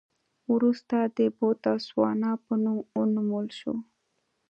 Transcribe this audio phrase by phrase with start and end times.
[0.53, 3.79] وروسته د بوتسوانا په نوم ونومول شول.